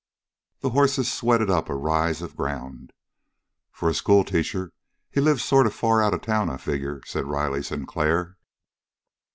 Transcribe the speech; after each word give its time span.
The 0.61 0.71
horses 0.71 1.13
sweated 1.13 1.51
up 1.51 1.69
a 1.69 1.75
rise 1.75 2.23
of 2.23 2.35
ground. 2.35 2.91
"For 3.71 3.87
a 3.87 3.93
schoolteacher 3.93 4.73
he 5.11 5.21
lives 5.21 5.43
sort 5.43 5.67
of 5.67 5.75
far 5.75 6.01
out 6.01 6.15
of 6.15 6.23
town, 6.23 6.49
I 6.49 6.57
figure," 6.57 7.01
said 7.05 7.25
Riley 7.25 7.61
Sinclair. 7.61 8.39